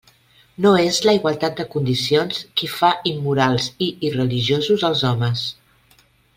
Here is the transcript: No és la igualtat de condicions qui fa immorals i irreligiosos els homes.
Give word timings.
No 0.65 0.69
és 0.83 0.95
la 1.07 1.13
igualtat 1.17 1.59
de 1.59 1.65
condicions 1.75 2.41
qui 2.61 2.71
fa 2.77 2.91
immorals 3.13 3.69
i 3.89 3.93
irreligiosos 4.11 4.89
els 4.93 5.05
homes. 5.13 5.49